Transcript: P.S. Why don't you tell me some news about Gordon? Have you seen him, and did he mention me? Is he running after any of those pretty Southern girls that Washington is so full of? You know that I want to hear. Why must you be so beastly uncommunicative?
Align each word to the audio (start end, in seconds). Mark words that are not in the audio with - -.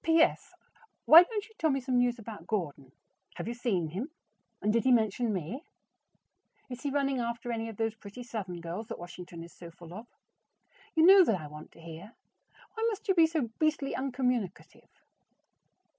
P.S. 0.03 0.55
Why 1.05 1.21
don't 1.21 1.47
you 1.47 1.53
tell 1.59 1.69
me 1.69 1.79
some 1.79 1.99
news 1.99 2.17
about 2.17 2.47
Gordon? 2.47 2.91
Have 3.35 3.47
you 3.47 3.53
seen 3.53 3.89
him, 3.89 4.09
and 4.59 4.73
did 4.73 4.83
he 4.83 4.91
mention 4.91 5.31
me? 5.31 5.63
Is 6.71 6.81
he 6.81 6.89
running 6.89 7.19
after 7.19 7.51
any 7.51 7.69
of 7.69 7.77
those 7.77 7.93
pretty 7.93 8.23
Southern 8.23 8.61
girls 8.61 8.87
that 8.87 8.97
Washington 8.97 9.43
is 9.43 9.53
so 9.53 9.69
full 9.69 9.93
of? 9.93 10.07
You 10.95 11.05
know 11.05 11.23
that 11.25 11.39
I 11.39 11.45
want 11.45 11.71
to 11.73 11.79
hear. 11.81 12.13
Why 12.73 12.83
must 12.89 13.07
you 13.09 13.13
be 13.13 13.27
so 13.27 13.51
beastly 13.59 13.95
uncommunicative? 13.95 14.89